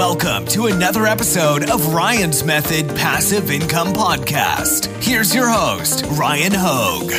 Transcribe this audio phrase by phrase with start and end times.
[0.00, 4.86] Welcome to another episode of Ryan's Method Passive Income Podcast.
[5.04, 7.12] Here's your host, Ryan Hogue.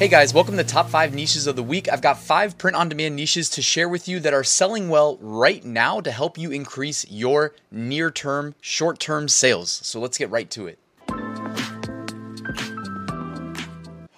[0.00, 1.88] Hey guys, welcome to Top 5 Niches of the Week.
[1.88, 5.16] I've got five print on demand niches to share with you that are selling well
[5.20, 9.70] right now to help you increase your near term, short term sales.
[9.84, 10.80] So let's get right to it.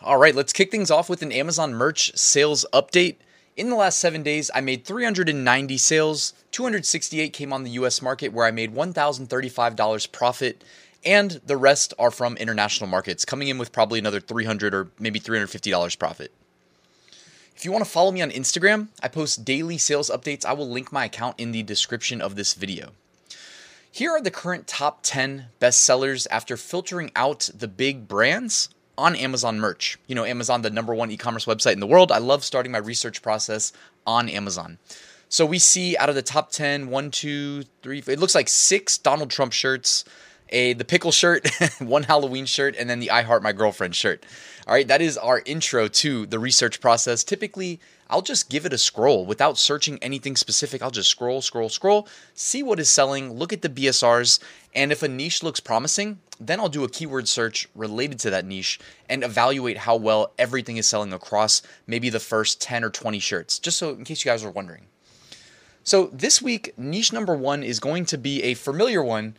[0.03, 3.17] All right, let's kick things off with an Amazon merch sales update.
[3.55, 6.33] In the last seven days, I made 390 sales.
[6.53, 10.65] 268 came on the US market, where I made $1,035 profit,
[11.05, 15.21] and the rest are from international markets, coming in with probably another 300 or maybe
[15.21, 16.33] $350 profit.
[17.55, 20.47] If you want to follow me on Instagram, I post daily sales updates.
[20.47, 22.93] I will link my account in the description of this video.
[23.93, 29.17] Here are the current top 10 best sellers after filtering out the big brands on
[29.17, 29.99] Amazon merch.
[30.07, 32.13] You know, Amazon, the number one e commerce website in the world.
[32.13, 33.73] I love starting my research process
[34.07, 34.79] on Amazon.
[35.29, 38.99] So we see out of the top 10, one, two, three, it looks like six
[38.99, 40.05] Donald Trump shirts,
[40.51, 41.49] a the pickle shirt,
[41.79, 44.25] one Halloween shirt, and then the I Heart My Girlfriend shirt.
[44.67, 47.25] All right, that is our intro to the research process.
[47.25, 50.83] Typically, I'll just give it a scroll without searching anything specific.
[50.83, 54.41] I'll just scroll, scroll, scroll, see what is selling, look at the BSRs,
[54.75, 58.45] and if a niche looks promising, then I'll do a keyword search related to that
[58.45, 63.19] niche and evaluate how well everything is selling across maybe the first 10 or 20
[63.19, 64.87] shirts, just so in case you guys are wondering.
[65.85, 69.37] So this week, niche number one is going to be a familiar one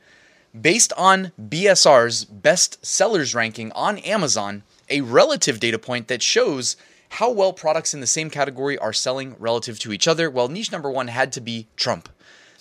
[0.60, 6.76] based on BSR's best sellers ranking on Amazon, a relative data point that shows
[7.10, 10.30] how well products in the same category are selling relative to each other.
[10.30, 12.10] Well, niche number one had to be Trump.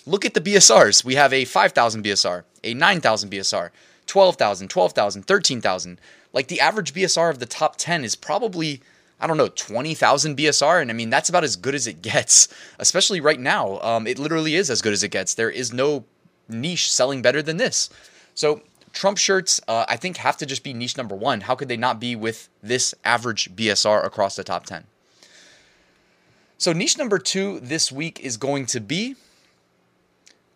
[0.07, 1.05] Look at the BSRs.
[1.05, 3.71] We have a 5,000 BSR, a 9,000 BSR,
[4.07, 6.01] 12,000, 12,000, 13,000.
[6.33, 8.81] Like the average BSR of the top 10 is probably,
[9.21, 10.83] I don't know, 20,000 BSR.
[10.83, 13.79] And I mean, that's about as good as it gets, especially right now.
[13.81, 15.35] Um, it literally is as good as it gets.
[15.35, 16.05] There is no
[16.51, 17.91] niche selling better than this.
[18.35, 21.43] So Trump shirts, uh, I think, have to just be niche number one.
[21.43, 24.85] How could they not be with this average BSR across the top 10?
[26.59, 29.17] So, niche number two this week is going to be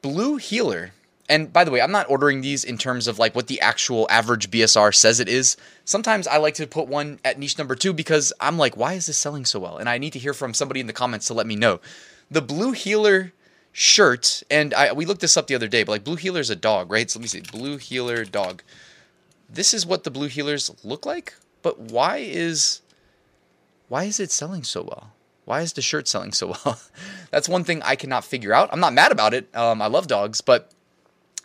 [0.02, 0.92] Blue Heeler.
[1.30, 4.06] And by the way, I'm not ordering these in terms of like what the actual
[4.10, 5.56] average BSR says it is.
[5.86, 9.06] Sometimes I like to put one at niche number two because I'm like, why is
[9.06, 9.78] this selling so well?
[9.78, 11.80] And I need to hear from somebody in the comments to let me know.
[12.30, 13.32] The Blue Heeler
[13.74, 16.48] shirt, and I, we looked this up the other day, but like Blue Heeler is
[16.48, 17.10] a dog, right?
[17.10, 18.62] So let me see, Blue Heeler dog.
[19.50, 22.80] This is what the Blue Heelers look like, but why is
[23.88, 25.12] why is it selling so well?
[25.44, 26.80] Why is the shirt selling so well?
[27.30, 28.70] That's one thing I cannot figure out.
[28.72, 29.54] I'm not mad about it.
[29.54, 30.70] Um, I love dogs, but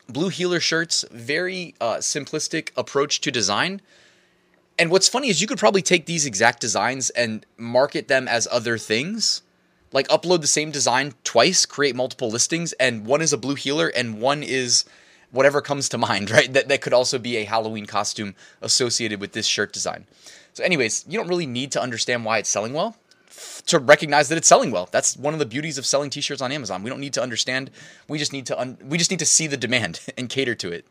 [0.08, 3.82] Blue Heeler shirts, very uh, simplistic approach to design.
[4.78, 8.48] And what's funny is you could probably take these exact designs and market them as
[8.52, 9.42] other things
[9.92, 13.88] like upload the same design twice, create multiple listings, and one is a blue heeler
[13.88, 14.86] and one is
[15.32, 16.52] whatever comes to mind, right?
[16.52, 20.06] That that could also be a Halloween costume associated with this shirt design.
[20.54, 22.96] So, anyways, you don't really need to understand why it's selling well
[23.68, 24.90] to recognize that it's selling well.
[24.92, 26.84] That's one of the beauties of selling t-shirts on Amazon.
[26.84, 27.70] We don't need to understand.
[28.08, 30.72] We just need to un- we just need to see the demand and cater to
[30.72, 30.86] it.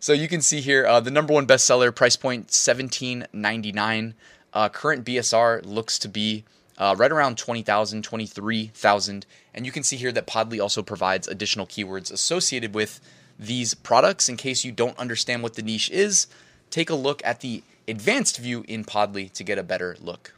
[0.00, 4.14] So you can see here uh, the number one bestseller price point seventeen ninety nine.
[4.52, 6.44] Uh, current BSR looks to be
[6.78, 9.26] uh, right around 20,000, 23,000.
[9.54, 13.00] And you can see here that Podly also provides additional keywords associated with
[13.38, 14.28] these products.
[14.28, 16.26] In case you don't understand what the niche is,
[16.70, 20.34] take a look at the advanced view in Podly to get a better look.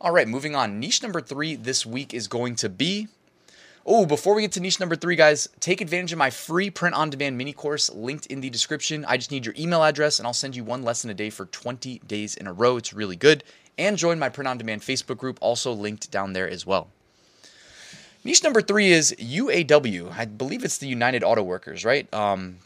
[0.00, 0.80] All right, moving on.
[0.80, 3.08] Niche number three this week is going to be.
[3.86, 6.94] Oh, before we get to niche number three, guys, take advantage of my free print
[6.94, 9.04] on demand mini course linked in the description.
[9.06, 11.46] I just need your email address and I'll send you one lesson a day for
[11.46, 12.76] 20 days in a row.
[12.76, 13.42] It's really good
[13.80, 16.88] and join my print on demand Facebook group, also linked down there as well.
[18.22, 20.12] Niche number three is UAW.
[20.16, 22.12] I believe it's the United Auto Workers, right?
[22.12, 22.58] Um,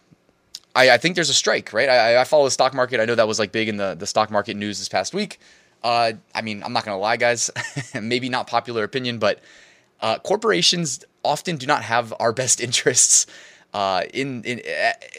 [0.74, 1.88] I, I, think there's a strike, right?
[1.88, 2.98] I, I, follow the stock market.
[2.98, 5.38] I know that was like big in the, the stock market news this past week.
[5.84, 7.50] Uh, I mean, I'm not going to lie, guys.
[7.94, 9.38] Maybe not popular opinion, but
[10.00, 13.26] uh, corporations often do not have our best interests
[13.72, 14.60] uh, in, in,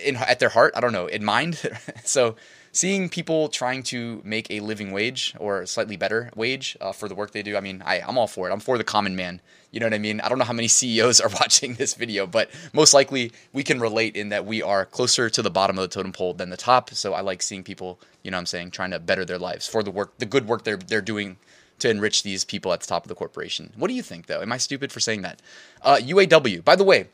[0.04, 0.74] in at their heart.
[0.76, 1.62] I don't know in mind.
[2.04, 2.36] so
[2.76, 7.16] seeing people trying to make a living wage or slightly better wage uh, for the
[7.16, 8.52] work they do, I mean, I, I'm all for it.
[8.52, 9.40] I'm for the common man.
[9.72, 10.20] You know what I mean?
[10.20, 13.80] I don't know how many CEOs are watching this video, but most likely we can
[13.80, 16.58] relate in that we are closer to the bottom of the totem pole than the
[16.58, 16.90] top.
[16.90, 19.66] So I like seeing people, you know what I'm saying, trying to better their lives
[19.66, 21.38] for the work, the good work they're, they're doing
[21.80, 23.72] to enrich these people at the top of the corporation.
[23.78, 24.42] What do you think, though?
[24.42, 25.42] Am I stupid for saying that?
[25.82, 26.64] Uh, UAW.
[26.66, 27.08] By the way,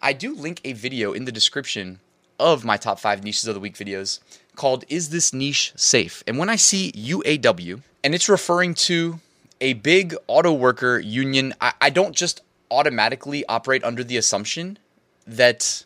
[0.00, 2.00] I do link a video in the description
[2.38, 4.20] of my top five niches of the week videos
[4.56, 6.22] called Is This Niche Safe?
[6.26, 9.20] And when I see UAW, and it's referring to
[9.60, 14.78] a big auto worker union, I, I don't just automatically operate under the assumption
[15.26, 15.84] that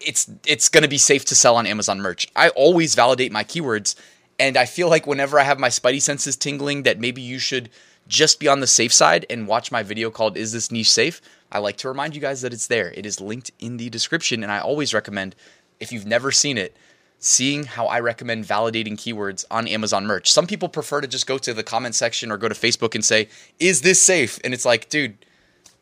[0.00, 2.26] it's it's going to be safe to sell on Amazon merch.
[2.34, 3.94] I always validate my keywords
[4.38, 7.70] and I feel like whenever I have my spidey senses tingling that maybe you should
[8.08, 11.20] just be on the safe side and watch my video called Is This Niche Safe?
[11.50, 12.92] I like to remind you guys that it's there.
[12.92, 15.36] It is linked in the description and I always recommend
[15.80, 16.76] if you've never seen it,
[17.18, 20.30] seeing how I recommend validating keywords on Amazon merch.
[20.30, 23.04] Some people prefer to just go to the comment section or go to Facebook and
[23.04, 23.28] say,
[23.58, 25.24] "Is this safe?" And it's like, dude,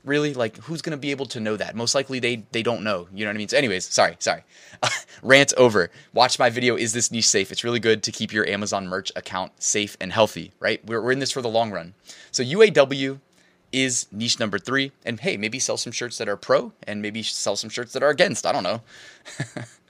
[0.05, 1.75] really like who's going to be able to know that?
[1.77, 3.49] Most likely they they don't know you know what i mean?
[3.49, 4.43] So anyways sorry sorry.
[5.23, 5.91] Rant over.
[6.13, 7.53] Watch my video is this niche safe?
[7.53, 10.85] It's really good to keep your amazon merch account safe and healthy right?
[10.87, 11.95] We're, we're in this for the long run.
[12.31, 13.21] So uaw
[13.73, 14.93] is niche number three.
[15.05, 18.03] And hey maybe sell some shirts that are pro and maybe sell some shirts that
[18.03, 18.47] are against.
[18.47, 18.83] I don't know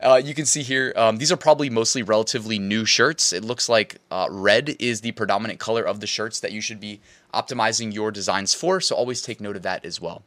[0.00, 3.32] Uh, you can see here, um, these are probably mostly relatively new shirts.
[3.32, 6.80] It looks like uh, red is the predominant color of the shirts that you should
[6.80, 7.00] be
[7.32, 10.22] optimizing your designs for, so always take note of that as well.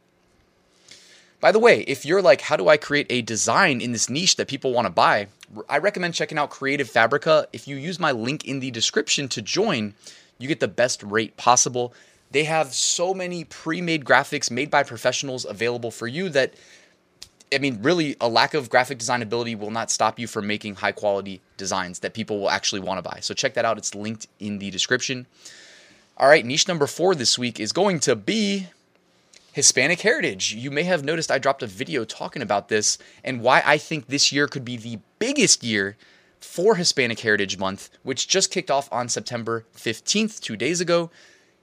[1.40, 4.36] By the way, if you're like, how do I create a design in this niche
[4.36, 5.28] that people want to buy?
[5.68, 7.46] I recommend checking out Creative Fabrica.
[7.52, 9.94] If you use my link in the description to join,
[10.38, 11.94] you get the best rate possible.
[12.30, 16.54] They have so many pre made graphics made by professionals available for you that
[17.52, 20.76] I mean, really, a lack of graphic design ability will not stop you from making
[20.76, 23.18] high quality designs that people will actually want to buy.
[23.20, 23.78] So check that out.
[23.78, 25.26] It's linked in the description.
[26.16, 28.66] All right, niche number four this week is going to be
[29.52, 30.52] Hispanic heritage.
[30.52, 34.06] You may have noticed I dropped a video talking about this and why I think
[34.06, 35.96] this year could be the biggest year
[36.40, 41.10] for Hispanic Heritage Month, which just kicked off on September 15th, two days ago.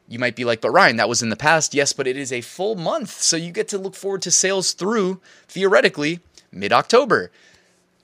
[0.08, 1.74] You might be like, but Ryan, that was in the past.
[1.74, 3.10] Yes, but it is a full month.
[3.22, 6.20] So you get to look forward to sales through, theoretically,
[6.52, 7.32] mid October.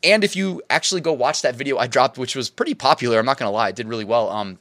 [0.04, 3.26] And if you actually go watch that video I dropped, which was pretty popular, I'm
[3.26, 4.30] not going to lie, it did really well.
[4.30, 4.58] Um,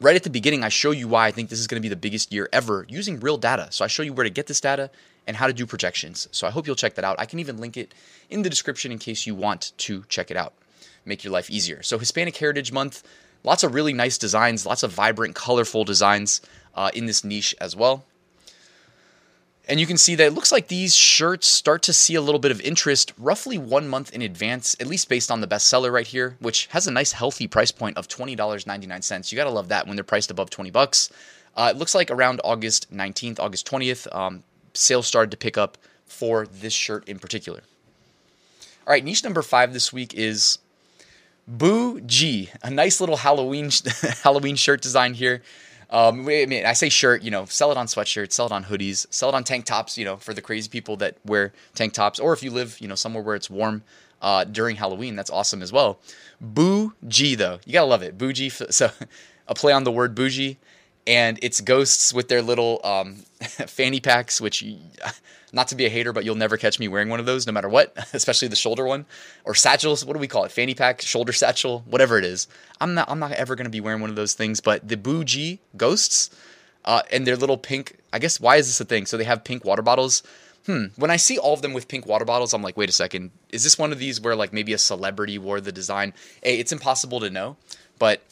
[0.00, 1.88] right at the beginning, I show you why I think this is going to be
[1.88, 3.68] the biggest year ever using real data.
[3.70, 4.90] So I show you where to get this data
[5.26, 6.28] and how to do projections.
[6.30, 7.18] So I hope you'll check that out.
[7.18, 7.92] I can even link it
[8.30, 10.54] in the description in case you want to check it out.
[11.04, 11.82] Make your life easier.
[11.82, 13.02] So Hispanic Heritage Month,
[13.42, 16.40] lots of really nice designs, lots of vibrant, colorful designs
[16.78, 18.04] uh, in this niche as well.
[19.68, 22.38] And you can see that it looks like these shirts start to see a little
[22.38, 26.06] bit of interest roughly one month in advance, at least based on the bestseller right
[26.06, 29.30] here, which has a nice healthy price point of $20.99.
[29.30, 31.10] You gotta love that when they're priced above 20 bucks.
[31.54, 35.76] Uh, it looks like around August 19th, August 20th, um, sales started to pick up
[36.06, 37.62] for this shirt in particular.
[38.86, 40.58] All right, niche number five this week is
[41.48, 43.70] Boo G, a nice little Halloween
[44.22, 45.42] Halloween shirt design here.
[45.90, 48.64] Um, I mean, I say shirt, you know, sell it on sweatshirts, sell it on
[48.64, 51.94] hoodies, sell it on tank tops, you know, for the crazy people that wear tank
[51.94, 53.82] tops, or if you live, you know, somewhere where it's warm
[54.20, 55.98] uh, during Halloween, that's awesome as well.
[56.40, 58.18] Bougie, though, you gotta love it.
[58.18, 58.90] Bougie, so
[59.46, 60.58] a play on the word bougie,
[61.06, 64.64] and it's ghosts with their little um, fanny packs, which
[65.52, 67.52] not to be a hater, but you'll never catch me wearing one of those, no
[67.52, 69.06] matter what, especially the shoulder one
[69.44, 70.04] or satchels.
[70.04, 70.52] What do we call it?
[70.52, 72.46] Fanny pack, shoulder satchel, whatever it is.
[72.80, 73.10] I'm not.
[73.10, 74.60] I'm not ever going to be wearing one of those things.
[74.60, 76.30] But the bougie ghosts,
[76.84, 77.96] uh, and their little pink.
[78.12, 79.06] I guess why is this a thing?
[79.06, 80.22] So they have pink water bottles.
[80.66, 80.86] Hmm.
[80.96, 83.30] When I see all of them with pink water bottles, I'm like, wait a second.
[83.50, 86.12] Is this one of these where like maybe a celebrity wore the design?
[86.42, 87.56] Hey, it's impossible to know,
[87.98, 88.22] but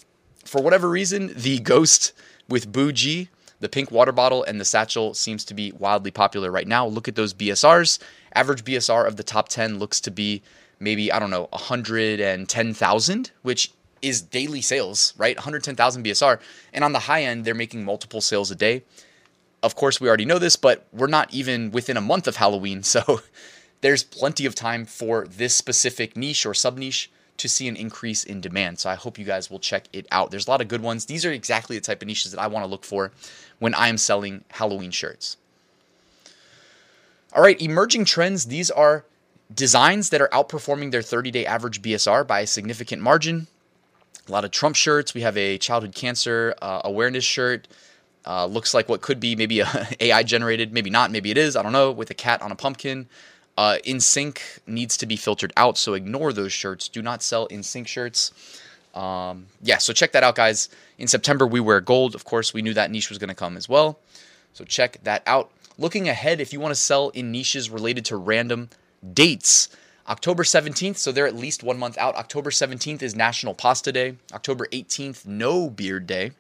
[0.45, 2.13] for whatever reason, the ghost
[2.49, 3.29] with bougie
[3.61, 6.87] the pink water bottle and the satchel seems to be wildly popular right now.
[6.87, 7.99] Look at those BSRs.
[8.35, 10.43] Average BSR of the top 10 looks to be
[10.79, 13.73] maybe, I don't know, 110,000, which
[14.03, 15.37] is daily sales, right?
[15.37, 16.39] 110,000 BSR.
[16.73, 18.83] And on the high end, they're making multiple sales a day.
[19.63, 22.83] Of course, we already know this, but we're not even within a month of Halloween.
[22.97, 23.21] So
[23.81, 28.25] there's plenty of time for this specific niche or sub niche to see an increase
[28.25, 28.79] in demand.
[28.79, 30.31] So I hope you guys will check it out.
[30.31, 31.07] There's a lot of good ones.
[31.07, 33.13] These are exactly the type of niches that I want to look for
[33.59, 35.37] when I am selling Halloween shirts.
[37.33, 38.47] All right, emerging trends.
[38.47, 39.05] These are
[39.55, 43.47] designs that are outperforming their 30 day average BSR by a significant margin.
[44.29, 45.15] A lot of Trump shirts.
[45.15, 47.69] We have a childhood cancer uh, awareness shirt.
[48.27, 51.55] Uh, looks like what could be maybe a AI generated, maybe not, maybe it is.
[51.55, 51.93] I don't know.
[51.93, 53.07] With a cat on a pumpkin.
[53.57, 56.89] Uh, sync needs to be filtered out, so ignore those shirts.
[56.89, 58.33] Do not sell NSYNC shirts.
[58.95, 60.69] Um, yeah, so check that out, guys.
[60.99, 62.15] In September, we wear gold.
[62.15, 63.99] Of course, we knew that niche was going to come as well.
[64.53, 65.51] So check that out.
[65.79, 68.71] Looking ahead, if you want to sell in niches related to random
[69.13, 69.69] dates,
[70.09, 72.15] October 17th, so they're at least one month out.
[72.15, 74.17] October 17th is National Pasta Day.
[74.33, 76.33] October 18th, No Beard Day.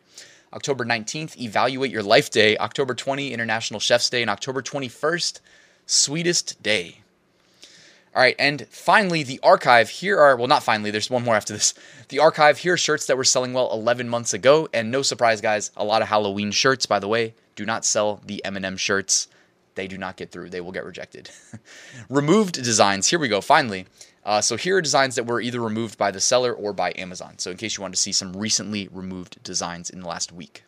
[0.53, 2.57] October 19th, Evaluate Your Life Day.
[2.57, 4.23] October 20, International Chef's Day.
[4.23, 5.41] And October 21st,
[5.85, 7.01] Sweetest Day.
[8.17, 9.91] All right, and finally, the archive.
[9.91, 11.75] Here are, well, not finally, there's one more after this.
[12.09, 14.71] The archive, here are shirts that were selling well 11 months ago.
[14.73, 17.35] And no surprise, guys, a lot of Halloween shirts, by the way.
[17.57, 19.29] Do not sell the Eminem shirts.
[19.75, 21.29] They do not get through, they will get rejected.
[22.09, 23.85] Removed designs, here we go, finally.
[24.25, 27.35] Uh, so here are designs that were either removed by the seller or by Amazon.
[27.37, 30.65] So in case you want to see some recently removed designs in the last week.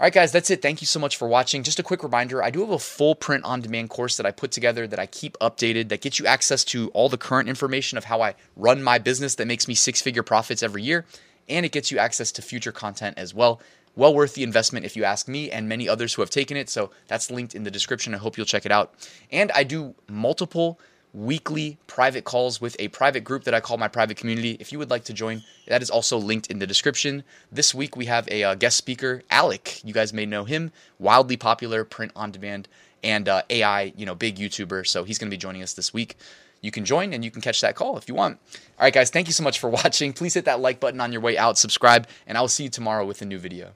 [0.00, 0.62] All right, guys, that's it.
[0.62, 1.62] Thank you so much for watching.
[1.62, 4.30] Just a quick reminder I do have a full print on demand course that I
[4.30, 7.98] put together that I keep updated that gets you access to all the current information
[7.98, 11.04] of how I run my business that makes me six figure profits every year.
[11.50, 13.60] And it gets you access to future content as well.
[13.94, 16.70] Well worth the investment if you ask me and many others who have taken it.
[16.70, 18.14] So that's linked in the description.
[18.14, 18.94] I hope you'll check it out.
[19.30, 20.80] And I do multiple
[21.12, 24.56] weekly private calls with a private group that I call my private community.
[24.60, 27.24] If you would like to join, that is also linked in the description.
[27.50, 29.80] This week we have a uh, guest speaker, Alec.
[29.84, 32.68] You guys may know him, wildly popular print on demand
[33.02, 34.86] and uh, AI, you know, big YouTuber.
[34.86, 36.16] So he's going to be joining us this week.
[36.60, 38.38] You can join and you can catch that call if you want.
[38.54, 40.12] All right, guys, thank you so much for watching.
[40.12, 42.70] Please hit that like button on your way out, subscribe, and I will see you
[42.70, 43.72] tomorrow with a new video.